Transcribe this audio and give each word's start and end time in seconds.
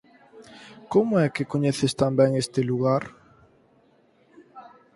Como 0.93 1.13
é 1.25 1.27
que 1.35 1.49
coñeces 1.51 1.91
tan 1.99 2.11
ben 2.19 2.31
este 2.43 2.61
lugar? 2.69 3.03